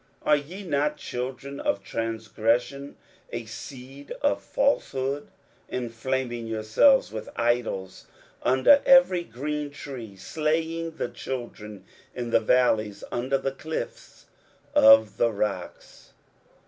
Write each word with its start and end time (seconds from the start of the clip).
are 0.23 0.35
ye 0.35 0.63
not 0.63 0.97
children 0.97 1.59
of 1.59 1.83
transgression, 1.83 2.95
a 3.31 3.45
seed 3.45 4.09
of 4.23 4.41
falsehood. 4.41 5.27
23:057:005 5.71 5.83
Enflaming 5.83 6.47
yourselves 6.47 7.11
with 7.11 7.29
idols 7.35 8.07
under 8.41 8.81
every 8.87 9.23
green 9.23 9.69
tree, 9.69 10.15
slaying 10.15 10.89
the 10.97 11.07
children 11.09 11.85
in 12.15 12.31
the 12.31 12.39
valleys 12.39 13.03
under 13.11 13.37
the 13.37 13.51
clifts 13.51 14.25
of 14.73 15.17
the 15.17 15.31
rocks? 15.31 16.13